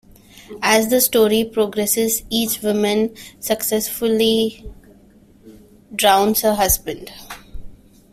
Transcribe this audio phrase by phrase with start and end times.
[0.63, 4.65] As the story progresses, each woman successively
[5.95, 7.11] drowns her husband.